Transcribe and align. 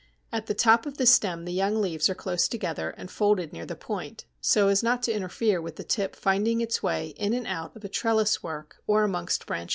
At 0.31 0.47
the 0.47 0.55
top 0.55 0.87
of 0.87 0.97
the 0.97 1.05
stem 1.05 1.45
the 1.45 1.53
young 1.53 1.79
leaves 1.79 2.09
are 2.09 2.15
close 2.15 2.47
together, 2.47 2.89
and 2.97 3.11
folded 3.11 3.53
near 3.53 3.67
the 3.67 3.75
point, 3.75 4.25
so 4.41 4.67
as 4.67 4.81
not 4.81 5.03
to 5.03 5.11
interfere 5.13 5.61
with 5.61 5.75
the 5.75 5.83
tip 5.83 6.15
finding 6.15 6.59
its 6.59 6.81
way 6.81 7.09
in 7.09 7.33
and 7.33 7.45
out 7.45 7.75
of 7.75 7.85
a 7.85 7.87
trellis 7.87 8.41
work 8.41 8.77
or 8.87 9.03
amongst 9.03 9.45
branches. 9.45 9.69